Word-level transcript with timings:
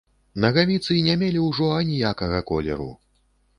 Нагавіцы 0.45 0.95
не 1.09 1.17
мелі 1.25 1.45
ўжо 1.49 1.69
аніякага 1.83 2.43
колеру. 2.51 2.91